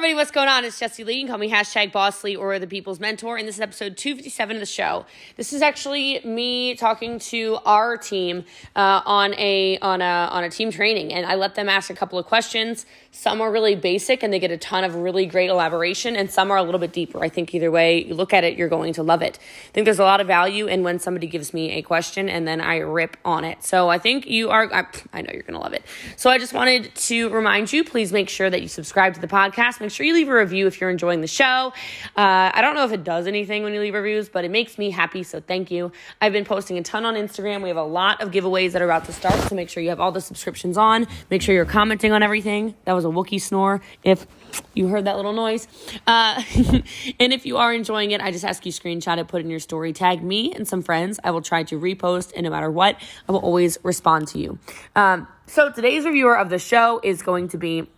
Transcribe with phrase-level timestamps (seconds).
[0.00, 0.64] everybody, what's going on?
[0.64, 1.16] It's Jesse Lee.
[1.16, 3.36] You can call me hashtag Boss Lee or the People's Mentor.
[3.36, 5.04] And this is episode 257 of the show.
[5.36, 10.48] This is actually me talking to our team uh, on a on a on a
[10.48, 12.86] team training, and I let them ask a couple of questions.
[13.10, 16.50] Some are really basic, and they get a ton of really great elaboration, and some
[16.50, 17.22] are a little bit deeper.
[17.22, 19.38] I think either way you look at it, you're going to love it.
[19.68, 22.48] I think there's a lot of value in when somebody gives me a question and
[22.48, 23.64] then I rip on it.
[23.64, 24.72] So I think you are.
[24.72, 25.84] I, I know you're going to love it.
[26.16, 29.28] So I just wanted to remind you, please make sure that you subscribe to the
[29.28, 29.80] podcast.
[29.80, 31.72] Make sure you leave a review if you're enjoying the show.
[32.16, 34.78] Uh, I don't know if it does anything when you leave reviews, but it makes
[34.78, 35.22] me happy.
[35.22, 35.92] So thank you.
[36.20, 37.62] I've been posting a ton on Instagram.
[37.62, 39.34] We have a lot of giveaways that are about to start.
[39.48, 41.06] So make sure you have all the subscriptions on.
[41.30, 42.74] Make sure you're commenting on everything.
[42.84, 43.80] That was a Wookiee snore.
[44.02, 44.26] If
[44.74, 45.68] you heard that little noise.
[46.06, 46.42] Uh,
[47.20, 49.50] and if you are enjoying it, I just ask you screenshot it, put it in
[49.50, 51.20] your story, tag me and some friends.
[51.22, 54.58] I will try to repost, and no matter what, I will always respond to you.
[54.96, 57.88] Um, so today's reviewer of the show is going to be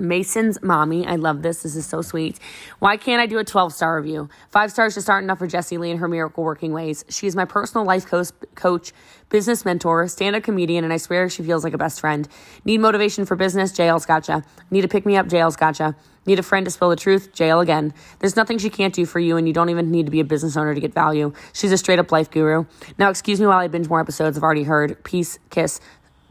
[0.00, 1.06] Mason's mommy.
[1.06, 1.62] I love this.
[1.62, 2.38] This is so sweet.
[2.78, 4.28] Why can't I do a 12 star review?
[4.48, 7.04] Five stars just aren't enough for Jesse Lee and her miracle working ways.
[7.08, 8.92] She is my personal life coach, coach
[9.28, 12.28] business mentor, stand up comedian, and I swear she feels like a best friend.
[12.64, 13.72] Need motivation for business?
[13.72, 14.44] JL's gotcha.
[14.70, 15.26] Need to pick me up?
[15.26, 15.96] JL's gotcha.
[16.26, 17.32] Need a friend to spill the truth?
[17.32, 17.94] JL again.
[18.18, 20.24] There's nothing she can't do for you, and you don't even need to be a
[20.24, 21.32] business owner to get value.
[21.54, 22.66] She's a straight up life guru.
[22.98, 25.02] Now, excuse me while I binge more episodes I've already heard.
[25.02, 25.80] Peace, kiss.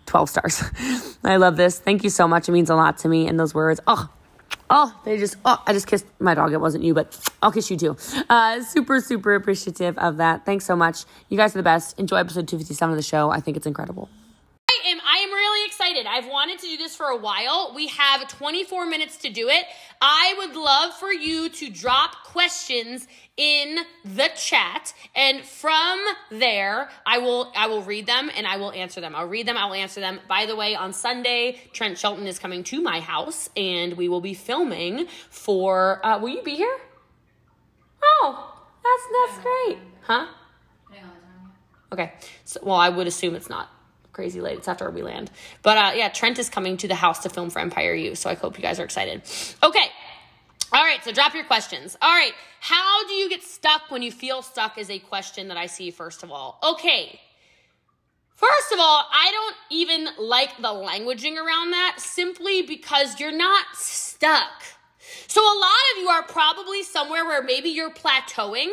[0.10, 0.64] 12 stars.
[1.24, 1.80] I love this.
[1.80, 2.50] Thank you so much.
[2.50, 3.28] It means a lot to me.
[3.28, 4.10] And those words, oh,
[4.70, 6.52] oh, they just, oh, I just kissed my dog.
[6.52, 7.96] It wasn't you, but I'll kiss you too.
[8.30, 10.46] Uh, super, super appreciative of that.
[10.46, 11.06] Thanks so much.
[11.30, 12.00] You guys are the best.
[12.00, 13.30] Enjoy episode 257 of the show.
[13.30, 14.10] I think it's incredible.
[14.80, 16.06] I am, I am really excited.
[16.06, 17.72] I've wanted to do this for a while.
[17.76, 19.66] We have 24 minutes to do it.
[20.02, 25.98] I would love for you to drop questions in the chat and from
[26.30, 29.16] there I will I will read them and I will answer them.
[29.16, 30.20] I'll read them, I will answer them.
[30.28, 34.22] By the way, on Sunday, Trent Shelton is coming to my house and we will
[34.22, 36.78] be filming for uh, will you be here?
[38.04, 39.78] Oh, that's that's great.
[40.02, 40.28] Huh?
[41.92, 42.14] Okay.
[42.46, 43.70] So, well, I would assume it's not
[44.14, 44.60] crazy late.
[44.60, 45.32] It's after we land.
[45.62, 48.16] But uh, yeah, Trent is coming to the house to film for Empire U.
[48.16, 49.22] So I hope you guys are excited.
[49.64, 49.88] Okay.
[50.72, 51.98] All right, so drop your questions.
[52.00, 55.58] All right, how do you get stuck when you feel stuck is a question that
[55.58, 56.60] I see first of all.
[56.64, 57.20] Okay.
[58.36, 63.66] First of all, I don't even like the languaging around that simply because you're not
[63.74, 64.64] stuck.
[65.28, 68.70] So a lot of you are probably somewhere where maybe you're plateauing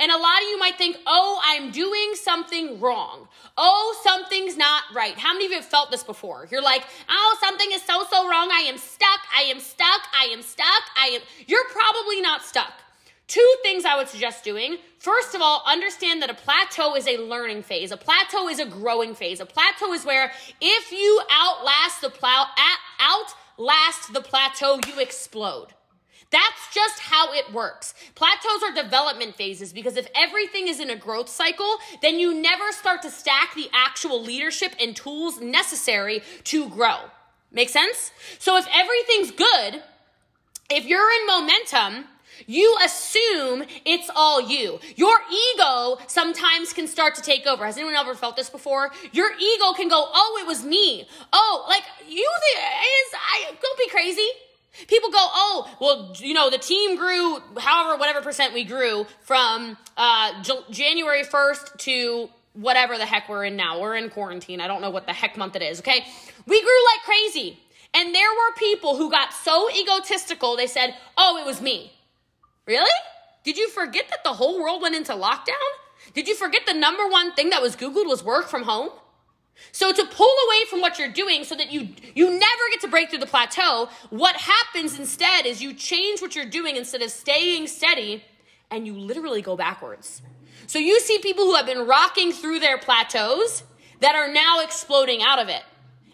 [0.00, 3.28] and a lot of you might think, oh, I'm doing something wrong.
[3.56, 5.16] Oh, something's not right.
[5.18, 6.48] How many of you have felt this before?
[6.50, 8.48] You're like, oh, something is so, so wrong.
[8.52, 9.20] I am stuck.
[9.36, 10.02] I am stuck.
[10.18, 10.82] I am stuck.
[10.98, 11.20] I am.
[11.46, 12.72] You're probably not stuck.
[13.28, 14.76] Two things I would suggest doing.
[14.98, 17.90] First of all, understand that a plateau is a learning phase.
[17.90, 19.40] A plateau is a growing phase.
[19.40, 22.46] A plateau is where if you outlast the plow,
[23.58, 25.68] outlast the plateau, you explode.
[26.30, 27.94] That's just how it works.
[28.14, 32.72] Plateaus are development phases because if everything is in a growth cycle, then you never
[32.72, 36.96] start to stack the actual leadership and tools necessary to grow.
[37.52, 38.10] Make sense?
[38.38, 39.82] So if everything's good,
[40.68, 42.06] if you're in momentum,
[42.46, 44.78] you assume it's all you.
[44.96, 45.18] Your
[45.54, 47.64] ego sometimes can start to take over.
[47.64, 48.90] Has anyone ever felt this before?
[49.12, 53.88] Your ego can go, "Oh, it was me." Oh, like you is I don't be
[53.88, 54.28] crazy.
[54.88, 59.76] People go, oh, well, you know, the team grew however, whatever percent we grew from
[59.96, 63.80] uh, J- January 1st to whatever the heck we're in now.
[63.80, 64.60] We're in quarantine.
[64.60, 66.04] I don't know what the heck month it is, okay?
[66.46, 67.58] We grew like crazy.
[67.94, 71.92] And there were people who got so egotistical, they said, oh, it was me.
[72.66, 72.90] Really?
[73.44, 75.54] Did you forget that the whole world went into lockdown?
[76.14, 78.90] Did you forget the number one thing that was Googled was work from home?
[79.72, 82.88] So to pull away from what you're doing so that you you never get to
[82.88, 87.10] break through the plateau, what happens instead is you change what you're doing instead of
[87.10, 88.22] staying steady
[88.70, 90.22] and you literally go backwards.
[90.66, 93.62] So you see people who have been rocking through their plateaus
[94.00, 95.62] that are now exploding out of it.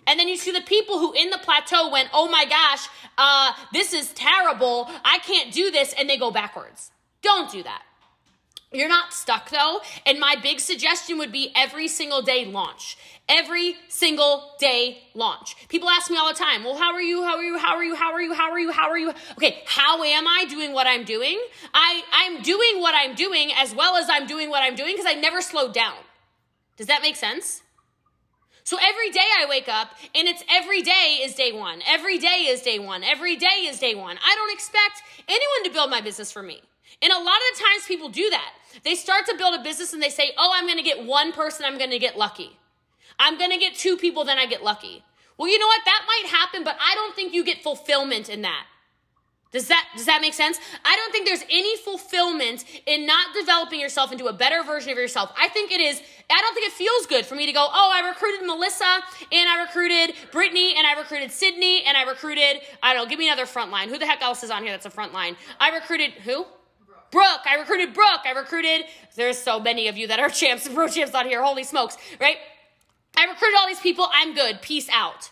[0.07, 3.53] And then you see the people who in the plateau went, "Oh my gosh, uh,
[3.73, 4.91] this is terrible.
[5.05, 6.91] I can't do this," and they go backwards.
[7.23, 7.83] Don't do that.
[8.73, 9.81] You're not stuck though.
[10.07, 12.97] And my big suggestion would be every single day launch.
[13.29, 15.69] Every single day launch.
[15.69, 17.23] People ask me all the time, well, how are you?
[17.23, 17.57] How are you?
[17.59, 17.95] How are you?
[17.95, 18.35] How are you?
[18.35, 18.73] How are you?
[18.73, 19.13] How are you?
[19.33, 21.41] Okay, how am I doing what I'm doing?
[21.73, 25.07] I, I'm doing what I'm doing as well as I'm doing what I'm doing because
[25.07, 25.95] I never slowed down.
[26.77, 27.63] Does that make sense?
[28.65, 31.81] So every day I wake up and it's every day is day one.
[31.87, 33.03] Every day is day one.
[33.03, 34.19] Every day is day one.
[34.25, 36.63] I don't expect anyone to build my business for me.
[37.01, 38.53] And a lot of the times people do that.
[38.85, 41.33] They start to build a business and they say, oh, I'm going to get one
[41.33, 42.57] person, I'm going to get lucky.
[43.19, 45.05] I'm going to get two people, then I get lucky.
[45.37, 45.81] Well, you know what?
[45.85, 48.67] That might happen, but I don't think you get fulfillment in that.
[49.53, 50.59] Does that does that make sense?
[50.83, 54.97] I don't think there's any fulfillment in not developing yourself into a better version of
[54.97, 55.31] yourself.
[55.39, 56.01] I think it is
[56.31, 59.01] I don't think it feels good for me to go, "Oh, I recruited Melissa
[59.31, 63.19] and I recruited Brittany and I recruited Sydney and I recruited I don't know, give
[63.19, 63.91] me another front line.
[63.91, 65.37] Who the heck else is on here that's a front line?
[65.61, 66.47] I recruited who?
[66.87, 67.11] Brooke.
[67.11, 67.43] Brooke.
[67.45, 68.23] I recruited Brooke.
[68.25, 71.43] I recruited there's so many of you that are champs and pro champs on here.
[71.43, 72.39] Holy smokes, right?
[73.19, 74.09] I recruited all these people.
[74.15, 74.63] I'm good.
[74.63, 75.31] Peace out.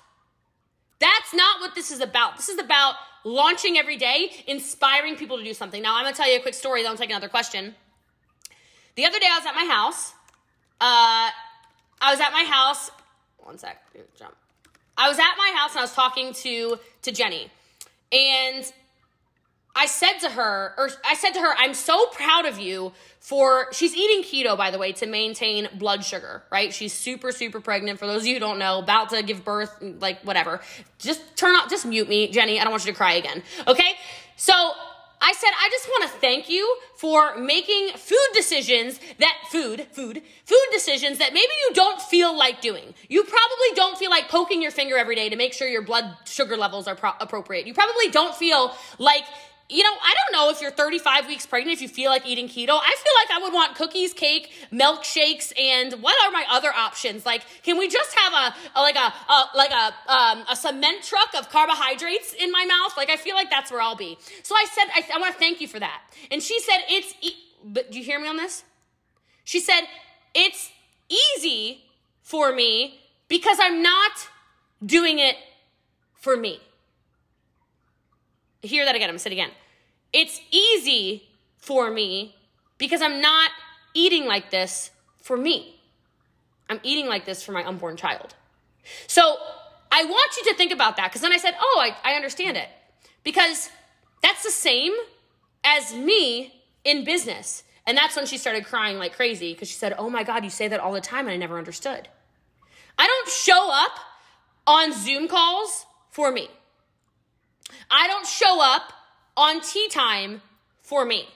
[0.98, 2.36] That's not what this is about.
[2.36, 5.82] This is about launching every day, inspiring people to do something.
[5.82, 7.74] Now, I'm to tell you a quick story, then I'll take another question.
[8.96, 10.12] The other day, I was at my house.
[10.80, 11.30] Uh,
[12.00, 12.90] I was at my house.
[13.38, 13.82] One sec.
[14.18, 14.34] Jump.
[14.96, 17.50] I was at my house and I was talking to to Jenny,
[18.12, 18.70] and
[19.74, 23.72] I said to her, or I said to her, I'm so proud of you for,
[23.72, 26.72] she's eating keto, by the way, to maintain blood sugar, right?
[26.72, 27.98] She's super, super pregnant.
[27.98, 30.60] For those of you who don't know, about to give birth, like whatever.
[30.98, 32.58] Just turn off, just mute me, Jenny.
[32.58, 33.42] I don't want you to cry again.
[33.68, 33.92] Okay?
[34.36, 34.54] So
[35.22, 40.22] I said, I just want to thank you for making food decisions that food, food,
[40.44, 42.94] food decisions that maybe you don't feel like doing.
[43.08, 46.16] You probably don't feel like poking your finger every day to make sure your blood
[46.24, 47.66] sugar levels are pro- appropriate.
[47.66, 49.24] You probably don't feel like
[49.70, 52.48] you know, I don't know if you're 35 weeks pregnant, if you feel like eating
[52.48, 52.70] keto.
[52.70, 57.24] I feel like I would want cookies, cake, milkshakes, and what are my other options?
[57.24, 61.04] Like, can we just have a, a like a, a, like a um, a cement
[61.04, 62.96] truck of carbohydrates in my mouth?
[62.96, 64.18] Like, I feel like that's where I'll be.
[64.42, 66.02] So I said, I, I want to thank you for that.
[66.30, 67.14] And she said, it's.
[67.20, 68.64] E-, but do you hear me on this?
[69.44, 69.82] She said,
[70.34, 70.70] it's
[71.08, 71.84] easy
[72.22, 74.12] for me because I'm not
[74.84, 75.36] doing it
[76.14, 76.60] for me.
[78.62, 79.08] Hear that again.
[79.08, 79.50] I'm gonna say it again.
[80.12, 82.34] It's easy for me
[82.78, 83.50] because I'm not
[83.94, 84.90] eating like this
[85.20, 85.80] for me.
[86.68, 88.34] I'm eating like this for my unborn child.
[89.06, 89.36] So
[89.92, 92.56] I want you to think about that because then I said, oh, I, I understand
[92.56, 92.68] it.
[93.24, 93.70] Because
[94.22, 94.92] that's the same
[95.64, 97.64] as me in business.
[97.86, 100.50] And that's when she started crying like crazy because she said, oh my God, you
[100.50, 102.08] say that all the time and I never understood.
[102.98, 103.98] I don't show up
[104.66, 106.48] on Zoom calls for me.
[107.90, 108.92] I don't show up
[109.40, 110.42] on tea time
[110.82, 111.26] for me.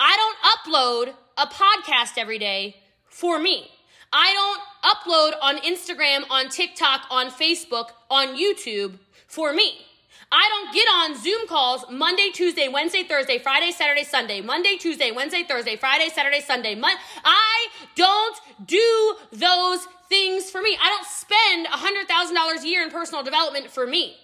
[0.00, 3.70] I don't upload a podcast every day for me.
[4.10, 8.94] I don't upload on Instagram, on TikTok, on Facebook, on YouTube
[9.26, 9.78] for me.
[10.32, 15.10] I don't get on Zoom calls Monday, Tuesday, Wednesday, Thursday, Friday, Saturday, Sunday, Monday, Tuesday,
[15.10, 16.74] Wednesday, Thursday, Friday, Saturday, Sunday.
[16.74, 20.78] Mon- I don't do those things for me.
[20.80, 24.16] I don't spend $100,000 a year in personal development for me.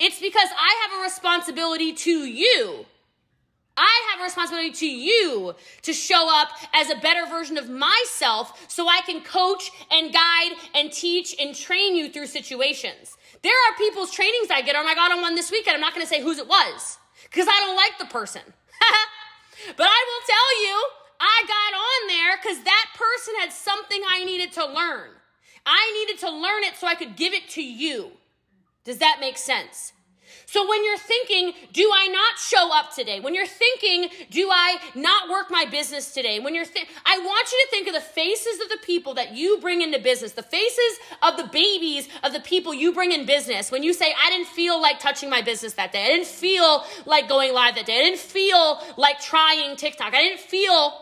[0.00, 2.86] It's because I have a responsibility to you.
[3.76, 8.66] I have a responsibility to you to show up as a better version of myself
[8.68, 13.16] so I can coach and guide and teach and train you through situations.
[13.42, 14.74] There are people's trainings I get.
[14.76, 15.74] Oh my God, on one this weekend.
[15.74, 18.42] I'm not going to say whose it was because I don't like the person.
[19.76, 20.84] but I will tell you,
[21.20, 25.10] I got on there because that person had something I needed to learn.
[25.64, 28.12] I needed to learn it so I could give it to you.
[28.84, 29.92] Does that make sense?
[30.46, 33.20] So when you're thinking, do I not show up today?
[33.20, 36.40] When you're thinking, do I not work my business today?
[36.40, 39.36] When you're th- I want you to think of the faces of the people that
[39.36, 43.26] you bring into business, the faces of the babies of the people you bring in
[43.26, 43.70] business.
[43.70, 46.04] When you say, I didn't feel like touching my business that day.
[46.04, 48.00] I didn't feel like going live that day.
[48.00, 50.14] I didn't feel like trying TikTok.
[50.14, 50.94] I didn't feel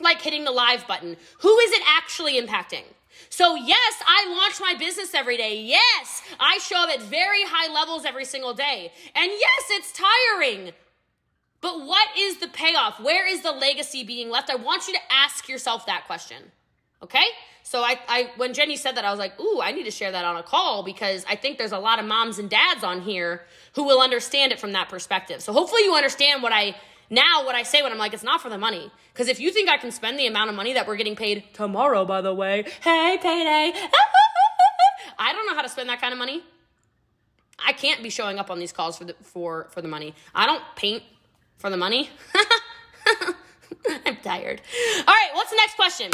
[0.00, 1.16] like hitting the live button.
[1.40, 2.84] Who is it actually impacting?
[3.30, 5.60] So, yes, I launch my business every day.
[5.60, 8.92] Yes, I show up at very high levels every single day.
[9.14, 10.72] And yes, it's tiring.
[11.60, 13.00] But what is the payoff?
[13.00, 14.50] Where is the legacy being left?
[14.50, 16.52] I want you to ask yourself that question.
[17.02, 17.26] Okay?
[17.62, 20.10] So I, I when Jenny said that, I was like, ooh, I need to share
[20.10, 23.02] that on a call because I think there's a lot of moms and dads on
[23.02, 23.42] here
[23.74, 25.42] who will understand it from that perspective.
[25.42, 26.76] So hopefully you understand what I
[27.10, 28.90] now, what I say when I'm like, it's not for the money.
[29.12, 31.44] Because if you think I can spend the amount of money that we're getting paid
[31.54, 33.72] tomorrow, by the way, hey, payday,
[35.18, 36.42] I don't know how to spend that kind of money.
[37.64, 40.14] I can't be showing up on these calls for the, for, for the money.
[40.34, 41.02] I don't paint
[41.56, 42.10] for the money.
[44.06, 44.60] I'm tired.
[44.98, 46.10] All right, what's the next question?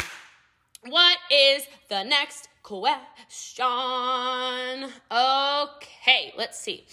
[0.87, 3.65] What is the next question?
[5.11, 6.85] Okay, let's see.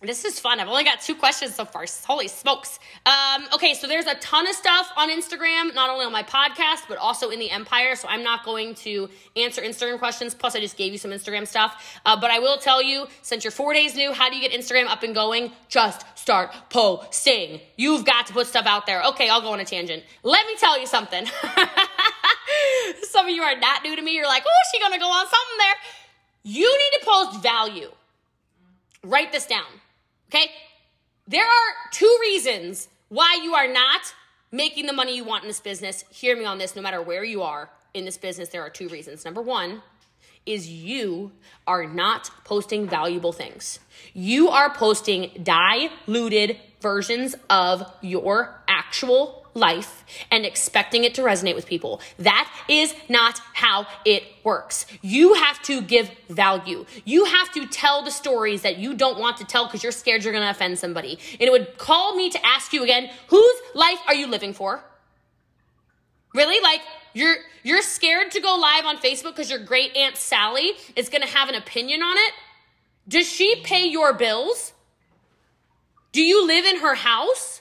[0.00, 0.60] This is fun.
[0.60, 1.84] I've only got two questions so far.
[2.06, 2.78] Holy smokes.
[3.04, 6.82] Um, okay, so there's a ton of stuff on Instagram, not only on my podcast,
[6.88, 7.96] but also in the Empire.
[7.96, 10.34] So I'm not going to answer Instagram questions.
[10.36, 12.00] Plus, I just gave you some Instagram stuff.
[12.06, 14.52] Uh, but I will tell you, since you're four days new, how do you get
[14.56, 15.50] Instagram up and going?
[15.68, 17.60] Just start posting.
[17.74, 19.02] You've got to put stuff out there.
[19.02, 20.04] Okay, I'll go on a tangent.
[20.22, 21.26] Let me tell you something.
[23.02, 24.14] some of you are not new to me.
[24.14, 25.74] You're like, oh, she's gonna go on something there.
[26.44, 27.90] You need to post value.
[29.02, 29.66] Write this down
[30.28, 30.50] Okay?
[31.28, 34.14] there are two reasons why you are not
[34.50, 36.04] making the money you want in this business.
[36.10, 38.88] Hear me on this, no matter where you are in this business, there are two
[38.88, 39.24] reasons.
[39.24, 39.82] Number one
[40.46, 41.30] is you
[41.66, 43.78] are not posting valuable things.
[44.14, 51.66] You are posting diluted versions of your actual life and expecting it to resonate with
[51.66, 52.00] people.
[52.18, 54.86] That is not how it works.
[55.02, 56.86] You have to give value.
[57.04, 60.24] You have to tell the stories that you don't want to tell because you're scared
[60.24, 61.18] you're going to offend somebody.
[61.32, 64.82] And it would call me to ask you again, whose life are you living for?
[66.34, 66.60] Really?
[66.62, 66.80] Like
[67.14, 71.22] you're you're scared to go live on Facebook because your great aunt Sally is going
[71.22, 72.32] to have an opinion on it?
[73.08, 74.72] Does she pay your bills?
[76.12, 77.60] Do you live in her house?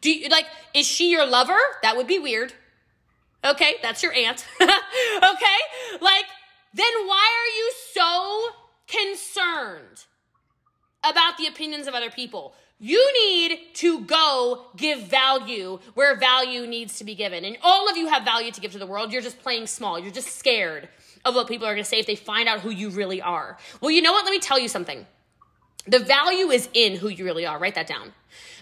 [0.00, 1.58] Do you like is she your lover?
[1.82, 2.52] That would be weird.
[3.44, 4.46] Okay, that's your aunt.
[4.60, 5.58] okay?
[6.00, 6.26] Like
[6.74, 8.48] then why are you so
[8.86, 10.04] concerned
[11.04, 12.54] about the opinions of other people?
[12.78, 17.44] You need to go give value where value needs to be given.
[17.44, 19.12] And all of you have value to give to the world.
[19.12, 19.98] You're just playing small.
[19.98, 20.88] You're just scared
[21.24, 23.56] of what people are going to say if they find out who you really are.
[23.80, 24.24] Well, you know what?
[24.26, 25.06] Let me tell you something.
[25.86, 27.58] The value is in who you really are.
[27.58, 28.12] Write that down.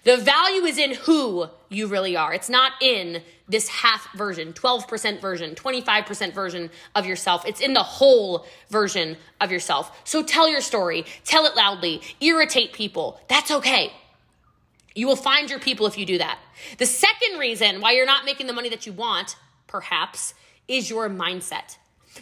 [0.05, 2.35] The value is in who you really are.
[2.35, 7.47] It's not in this half version, 12% version, 25% version of yourself.
[7.47, 9.99] It's in the whole version of yourself.
[10.05, 13.19] So tell your story, tell it loudly, irritate people.
[13.29, 13.93] That's okay.
[14.95, 16.39] You will find your people if you do that.
[16.79, 20.35] The second reason why you're not making the money that you want, perhaps,
[20.69, 21.79] is your mindset.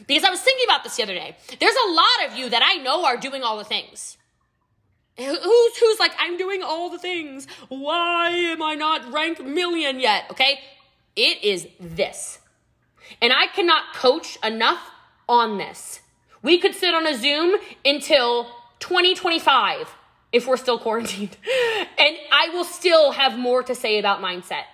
[0.07, 1.37] Because I was thinking about this the other day.
[1.61, 4.17] There's a lot of you that I know are doing all the things.
[5.16, 7.47] Who's who's like I'm doing all the things.
[7.69, 10.25] Why am I not rank million yet?
[10.31, 10.61] Okay?
[11.16, 12.38] It is this.
[13.21, 14.90] And I cannot coach enough
[15.28, 16.00] on this.
[16.42, 18.45] We could sit on a Zoom until
[18.81, 19.95] 2025
[20.33, 21.37] if we're still quarantined.
[21.99, 24.64] and I will still have more to say about mindset.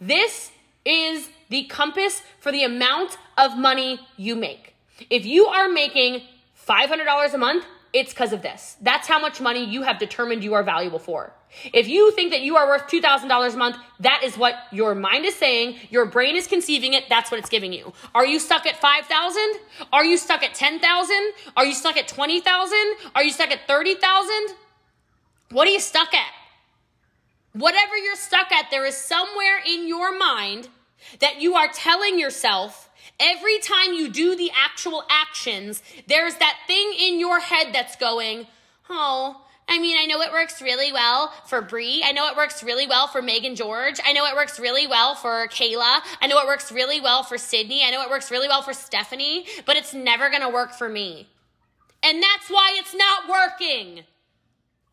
[0.00, 0.50] This
[0.84, 4.74] is the compass for the amount of money you make.
[5.08, 6.22] If you are making
[6.68, 8.76] $500 a month, it's because of this.
[8.80, 11.32] That's how much money you have determined you are valuable for.
[11.72, 15.24] If you think that you are worth $2,000 a month, that is what your mind
[15.24, 15.76] is saying.
[15.90, 17.04] Your brain is conceiving it.
[17.08, 17.92] That's what it's giving you.
[18.12, 19.42] Are you stuck at 5,000?
[19.92, 21.16] Are you stuck at 10,000?
[21.56, 22.78] Are you stuck at 20,000?
[23.14, 24.56] Are you stuck at 30,000?
[25.52, 26.32] What are you stuck at?
[27.52, 30.68] Whatever you're stuck at, there is somewhere in your mind
[31.20, 36.92] that you are telling yourself every time you do the actual actions, there's that thing
[36.98, 38.46] in your head that's going,
[38.90, 42.02] oh, I mean, I know it works really well for Brie.
[42.04, 43.98] I know it works really well for Megan George.
[44.04, 46.00] I know it works really well for Kayla.
[46.20, 47.82] I know it works really well for Sydney.
[47.82, 50.88] I know it works really well for Stephanie, but it's never going to work for
[50.88, 51.28] me.
[52.02, 54.04] And that's why it's not working.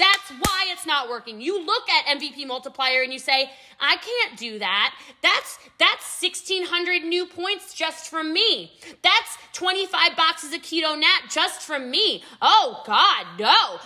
[0.02, 1.40] That's why it's not working.
[1.40, 4.96] You look at MVP multiplier and you say, I can't do that.
[5.22, 8.74] That's that's 1600 new points just from me.
[9.04, 12.24] That's 25 boxes of keto nat just from me.
[12.42, 13.46] Oh god, no.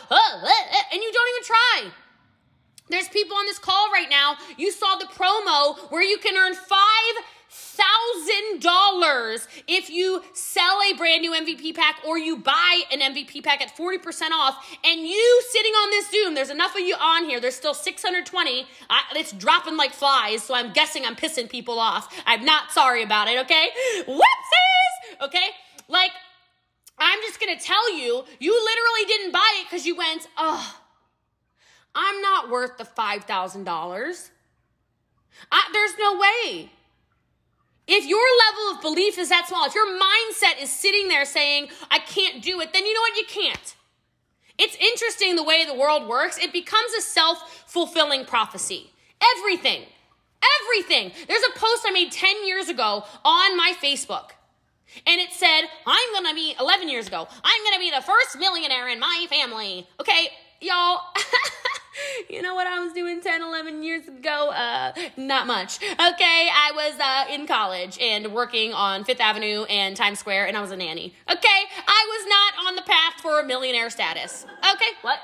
[0.09, 1.91] Uh, uh, uh, and you don't even try.
[2.87, 4.37] There's people on this call right now.
[4.57, 6.69] You saw the promo where you can earn 5
[7.55, 13.43] thousand dollars if you sell a brand new MVP pack or you buy an MVP
[13.43, 17.25] pack at 40% off and you sitting on this Zoom, there's enough of you on
[17.25, 18.67] here, there's still 620.
[18.89, 22.13] I, it's dropping like flies, so I'm guessing I'm pissing people off.
[22.25, 23.69] I'm not sorry about it, okay?
[24.05, 25.25] Whoopsies!
[25.25, 25.47] Okay?
[25.87, 26.11] Like,
[26.97, 30.75] I'm just gonna tell you, you literally didn't buy it because you went, oh,
[31.93, 34.29] I'm not worth the $5,000.
[35.73, 36.71] There's no way.
[37.87, 41.67] If your level of belief is that small, if your mindset is sitting there saying,
[41.91, 43.15] I can't do it, then you know what?
[43.15, 43.75] You can't.
[44.57, 46.37] It's interesting the way the world works.
[46.37, 48.91] It becomes a self fulfilling prophecy.
[49.37, 49.83] Everything,
[50.61, 51.11] everything.
[51.27, 54.31] There's a post I made 10 years ago on my Facebook.
[55.05, 58.87] And it said, I'm gonna be 11 years ago, I'm gonna be the first millionaire
[58.87, 59.87] in my family.
[59.99, 60.29] Okay,
[60.61, 61.01] y'all.
[62.35, 64.49] you know what I was doing 10, 11 years ago?
[64.49, 65.81] Uh, not much.
[65.81, 70.57] Okay, I was uh, in college and working on Fifth Avenue and Times Square, and
[70.57, 71.13] I was a nanny.
[71.31, 74.45] Okay, I was not on the path for a millionaire status.
[74.59, 75.19] Okay, what?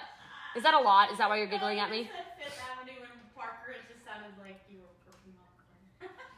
[0.56, 1.12] Is that a lot?
[1.12, 2.10] Is that why you're giggling at me?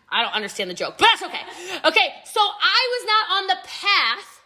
[0.10, 1.42] I don't understand the joke, but that's okay.
[1.86, 4.42] Okay, so I was not on the path.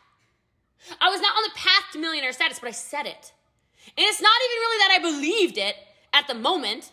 [0.99, 3.33] I was not on the path to millionaire status, but I said it.
[3.97, 5.75] And it's not even really that I believed it
[6.13, 6.91] at the moment,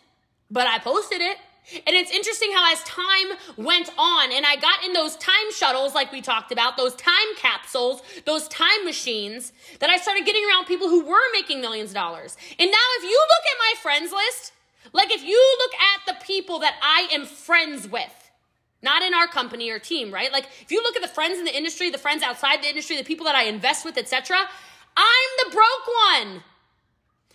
[0.51, 1.39] but I posted it.
[1.87, 5.95] And it's interesting how as time went on and I got in those time shuttles
[5.95, 10.67] like we talked about, those time capsules, those time machines, that I started getting around
[10.67, 12.37] people who were making millions of dollars.
[12.59, 14.53] And now if you look at my friends list,
[14.93, 18.31] Like if you look at the people that I am friends with,
[18.83, 20.31] not in our company or team, right?
[20.31, 22.97] Like if you look at the friends in the industry, the friends outside the industry,
[22.97, 24.37] the people that I invest with, etc.,
[24.97, 26.43] I'm the broke one.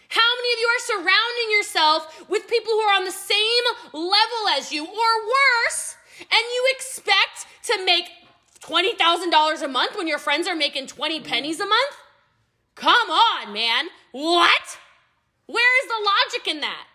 [0.09, 4.41] How many of you are surrounding yourself with people who are on the same level
[4.57, 8.09] as you or worse, and you expect to make
[8.61, 11.95] $20,000 a month when your friends are making 20 pennies a month?
[12.75, 13.87] Come on, man.
[14.11, 14.77] What?
[15.45, 16.85] Where is the logic in that?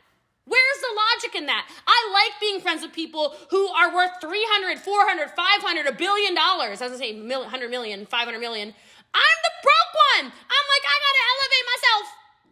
[0.44, 1.64] Where's the logic in that?
[1.88, 6.84] I like being friends with people who are worth 300, 400, 500, a billion dollars.
[6.84, 8.68] I was gonna say 100 million, 500 million.
[9.14, 10.26] I'm the broke one.
[10.28, 12.04] I'm like, I gotta elevate myself.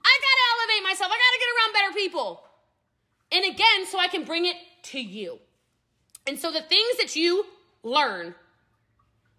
[0.03, 1.11] I gotta elevate myself.
[1.11, 2.43] I gotta get around better people.
[3.33, 5.39] And again, so I can bring it to you.
[6.27, 7.47] And so the things that you
[7.83, 8.35] learn,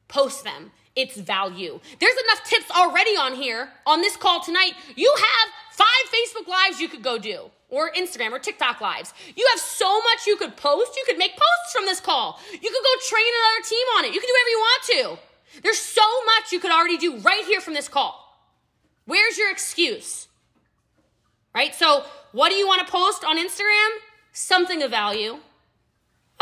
[0.08, 0.72] post them.
[0.96, 1.80] It's value.
[2.00, 4.74] There's enough tips already on here on this call tonight.
[4.96, 9.12] You have five Facebook Lives you could go do or Instagram or TikTok lives.
[9.36, 10.96] You have so much you could post.
[10.96, 12.40] You could make posts from this call.
[12.52, 14.14] You could go train another team on it.
[14.14, 15.62] You can do whatever you want to.
[15.64, 18.20] There's so much you could already do right here from this call.
[19.06, 20.28] Where's your excuse?
[21.56, 21.74] Right?
[21.76, 23.90] So, what do you want to post on Instagram?
[24.32, 25.38] Something of value.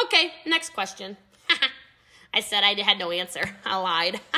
[0.02, 1.18] Okay, next question.
[2.34, 3.44] I said I had no answer.
[3.66, 4.22] I lied.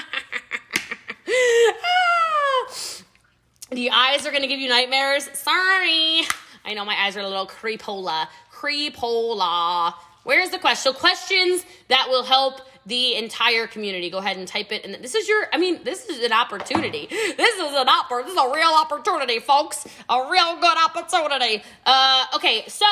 [3.71, 5.29] the eyes are going to give you nightmares.
[5.33, 6.23] Sorry.
[6.65, 8.27] I know my eyes are a little creepola.
[8.51, 9.93] Creepola.
[10.23, 10.93] Where's the question?
[10.93, 14.09] So questions that will help the entire community.
[14.09, 14.85] Go ahead and type it.
[14.85, 17.07] And this is your, I mean, this is an opportunity.
[17.09, 19.85] This is an oppor, this is a real opportunity, folks.
[20.09, 21.63] A real good opportunity.
[21.85, 22.85] Uh, okay, so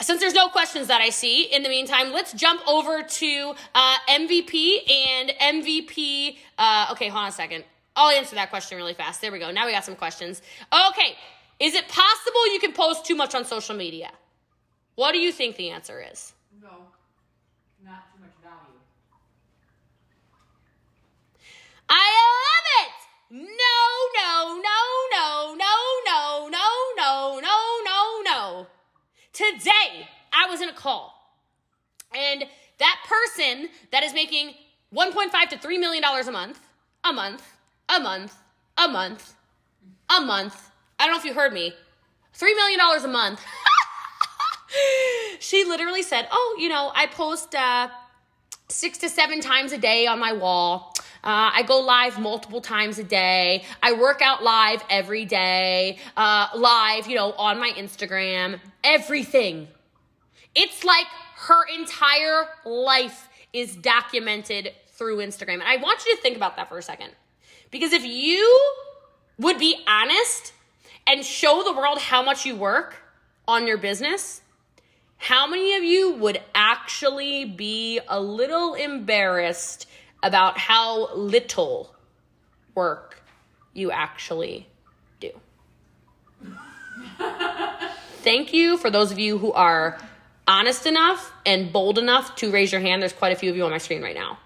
[0.00, 3.96] since there's no questions that I see, in the meantime, let's jump over to uh,
[4.08, 6.36] MVP and MVP.
[6.58, 7.64] Uh, okay, hold on a second.
[7.94, 9.20] I'll answer that question really fast.
[9.20, 9.50] There we go.
[9.50, 10.42] Now we got some questions.
[10.72, 11.16] Okay,
[11.60, 14.10] is it possible you can post too much on social media?
[14.94, 16.32] What do you think the answer is?
[16.60, 16.68] No,
[17.84, 18.78] not too much value.
[21.88, 22.92] I love it!
[23.32, 28.66] No, no, no, no, no, no, no, no, no, no, no.
[29.32, 31.14] Today, I was in a call,
[32.14, 32.44] and
[32.78, 34.52] that person that is making
[34.94, 36.60] 1.5 to 3 million dollars a month,
[37.04, 37.42] a month,
[37.88, 38.36] a month,
[38.76, 39.32] a month,
[40.14, 41.72] a month, I don't know if you heard me.
[42.38, 43.42] $3 million a month.
[45.40, 47.88] she literally said, Oh, you know, I post uh,
[48.68, 50.91] six to seven times a day on my wall.
[51.24, 53.64] Uh, I go live multiple times a day.
[53.80, 59.68] I work out live every day, uh, live, you know, on my Instagram, everything.
[60.54, 61.06] It's like
[61.36, 65.54] her entire life is documented through Instagram.
[65.54, 67.10] And I want you to think about that for a second.
[67.70, 68.60] Because if you
[69.38, 70.52] would be honest
[71.06, 72.96] and show the world how much you work
[73.46, 74.40] on your business,
[75.18, 79.86] how many of you would actually be a little embarrassed
[80.22, 81.94] about how little
[82.74, 83.22] work
[83.74, 84.68] you actually
[85.20, 85.30] do?
[88.22, 89.98] Thank you for those of you who are
[90.46, 93.02] honest enough and bold enough to raise your hand.
[93.02, 94.38] There's quite a few of you on my screen right now.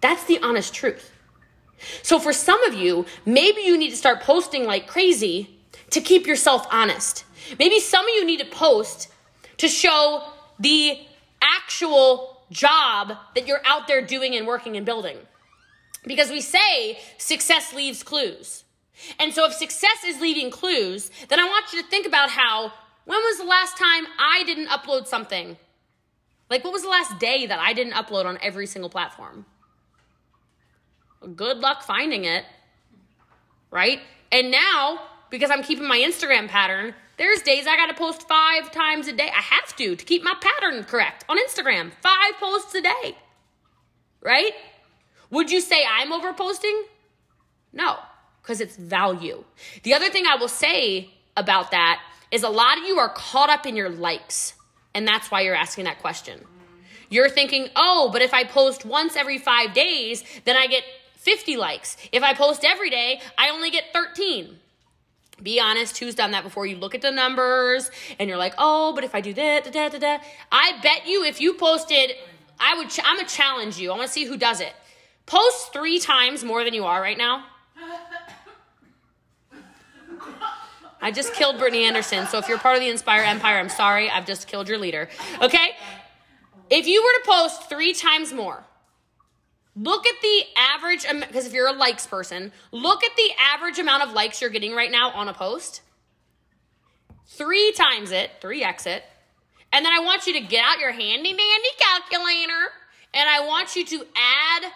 [0.00, 1.12] That's the honest truth.
[2.02, 5.58] So, for some of you, maybe you need to start posting like crazy
[5.90, 7.24] to keep yourself honest.
[7.58, 9.08] Maybe some of you need to post
[9.58, 10.24] to show
[10.58, 10.98] the
[11.40, 15.18] actual job that you're out there doing and working and building.
[16.06, 18.64] Because we say success leaves clues.
[19.18, 22.72] And so if success is leaving clues, then I want you to think about how
[23.04, 25.56] when was the last time I didn't upload something?
[26.50, 29.46] Like what was the last day that I didn't upload on every single platform?
[31.34, 32.44] Good luck finding it.
[33.70, 34.00] Right?
[34.32, 36.94] And now because I'm keeping my Instagram pattern.
[37.18, 39.28] There's days I gotta post five times a day.
[39.28, 41.90] I have to to keep my pattern correct on Instagram.
[42.00, 43.16] Five posts a day.
[44.22, 44.52] Right?
[45.30, 46.84] Would you say I'm over posting?
[47.72, 47.96] No,
[48.40, 49.44] because it's value.
[49.82, 52.00] The other thing I will say about that
[52.30, 54.54] is a lot of you are caught up in your likes,
[54.94, 56.44] and that's why you're asking that question.
[57.10, 60.84] You're thinking, oh, but if I post once every five days, then I get
[61.16, 61.96] 50 likes.
[62.12, 64.58] If I post every day, I only get 13.
[65.42, 66.66] Be honest, who's done that before?
[66.66, 69.70] You look at the numbers and you're like, oh, but if I do that, da,
[69.70, 70.18] da, da, da.
[70.50, 72.12] I bet you if you posted,
[72.58, 73.92] I would, ch- I'm gonna challenge you.
[73.92, 74.72] I wanna see who does it.
[75.26, 77.44] Post three times more than you are right now.
[81.00, 82.26] I just killed Brittany Anderson.
[82.26, 84.10] So if you're part of the Inspire Empire, I'm sorry.
[84.10, 85.08] I've just killed your leader.
[85.40, 85.70] Okay?
[86.70, 88.64] If you were to post three times more,
[89.80, 94.02] Look at the average, because if you're a likes person, look at the average amount
[94.02, 95.82] of likes you're getting right now on a post.
[97.28, 99.04] three times it, three X it,
[99.72, 102.72] and then I want you to get out your handy dandy calculator
[103.14, 104.72] and I want you to add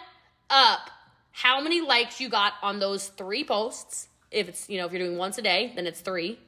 [0.49, 0.89] up
[1.31, 4.07] how many likes you got on those three posts.
[4.31, 6.39] If it's, you know, if you're doing once a day, then it's three.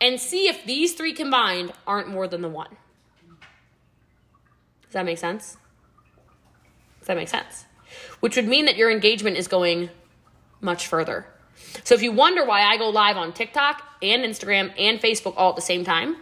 [0.00, 2.76] And see if these three combined aren't more than the one.
[4.82, 5.56] Does that make sense?
[7.00, 7.65] Does that make sense?
[8.20, 9.90] Which would mean that your engagement is going
[10.60, 11.26] much further.
[11.84, 15.50] So if you wonder why I go live on TikTok and Instagram and Facebook all
[15.50, 16.16] at the same time,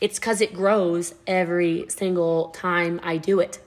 [0.00, 3.60] it's because it grows every single time I do it.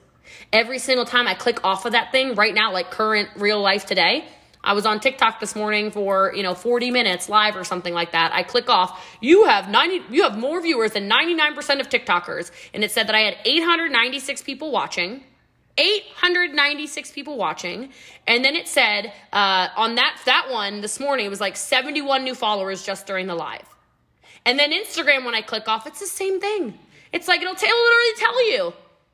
[0.52, 3.86] Every single time I click off of that thing right now, like current real life
[3.86, 4.26] today,
[4.62, 8.12] I was on TikTok this morning for, you know, 40 minutes live or something like
[8.12, 8.32] that.
[8.34, 12.82] I click off, you have 90 you have more viewers than 99% of TikTokers and
[12.82, 15.22] it said that I had 896 people watching.
[15.78, 17.90] 896 people watching
[18.26, 22.24] and then it said uh, on that that one this morning it was like 71
[22.24, 23.68] new followers just during the live
[24.44, 26.78] and then instagram when i click off it's the same thing
[27.12, 28.72] it's like it'll, t- it'll literally tell you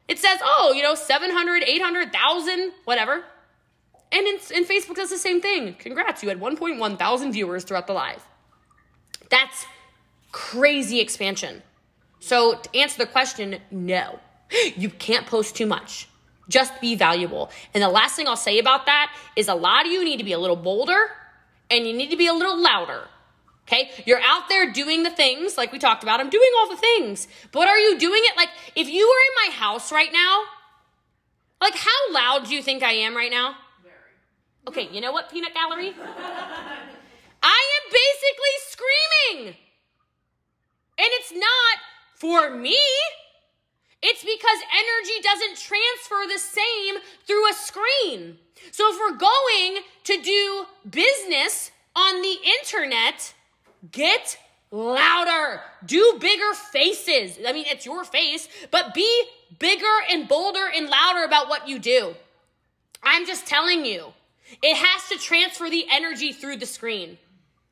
[0.09, 3.25] it says, oh, you know, 700, 800,000, whatever.
[4.11, 5.75] And, in, and Facebook does the same thing.
[5.79, 8.22] Congrats, you had 1.1 thousand viewers throughout the live.
[9.31, 9.64] That's
[10.31, 11.62] crazy expansion.
[12.20, 14.18] So, to answer the question, no,
[14.77, 16.09] you can't post too much.
[16.52, 17.50] Just be valuable.
[17.72, 20.24] And the last thing I'll say about that is a lot of you need to
[20.24, 21.08] be a little bolder
[21.70, 23.08] and you need to be a little louder.
[23.66, 23.90] Okay?
[24.04, 26.20] You're out there doing the things like we talked about.
[26.20, 27.26] I'm doing all the things.
[27.52, 30.42] But are you doing it like if you were in my house right now?
[31.62, 33.54] Like how loud do you think I am right now?
[33.82, 33.94] Very.
[34.68, 35.94] Okay, you know what, Peanut Gallery?
[37.42, 39.56] I am basically screaming.
[40.98, 41.78] And it's not
[42.16, 42.76] for me.
[44.02, 48.38] It's because energy doesn't transfer the same through a screen.
[48.70, 53.34] So if we're going to do business on the internet,
[53.90, 54.38] Get
[54.70, 55.60] louder.
[55.84, 57.38] Do bigger faces.
[57.46, 59.24] I mean, it's your face, but be
[59.58, 62.14] bigger and bolder and louder about what you do.
[63.02, 64.12] I'm just telling you,
[64.62, 67.18] it has to transfer the energy through the screen.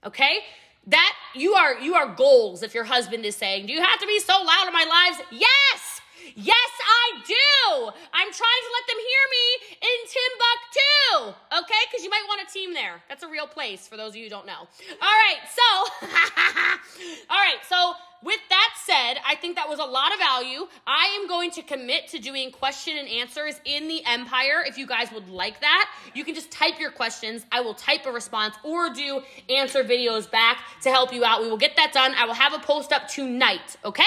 [0.04, 0.40] Okay?
[0.88, 4.06] That you are you are goals if your husband is saying, "Do you have to
[4.06, 5.89] be so loud in my lives?" Yes.
[6.34, 7.90] Yes, I do.
[8.12, 9.46] I'm trying to let them hear me
[9.80, 11.36] in Timbuktu.
[11.64, 11.82] Okay?
[11.90, 13.02] Because you might want a team there.
[13.08, 14.58] That's a real place for those of you who don't know.
[14.58, 14.66] All
[15.00, 15.40] right.
[15.48, 16.06] So,
[17.30, 17.58] all right.
[17.68, 20.66] So, with that said, I think that was a lot of value.
[20.86, 24.62] I am going to commit to doing question and answers in the Empire.
[24.66, 27.46] If you guys would like that, you can just type your questions.
[27.50, 31.40] I will type a response or do answer videos back to help you out.
[31.40, 32.12] We will get that done.
[32.14, 33.76] I will have a post up tonight.
[33.86, 34.04] Okay?